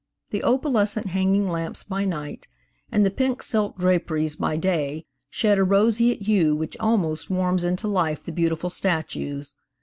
The 0.31 0.41
opalescent 0.41 1.05
hanging 1.05 1.47
lamps 1.47 1.83
by 1.83 2.05
night, 2.05 2.47
and 2.91 3.05
the 3.05 3.11
pink 3.11 3.43
silk 3.43 3.77
draperies 3.77 4.35
by 4.35 4.57
day, 4.57 5.05
shed 5.29 5.59
a 5.59 5.63
roseate 5.63 6.23
hue 6.23 6.55
which 6.55 6.75
almost 6.79 7.29
warms 7.29 7.63
into 7.63 7.87
life 7.87 8.23
the 8.23 8.31
beautiful 8.31 8.71
statues. 8.71 9.53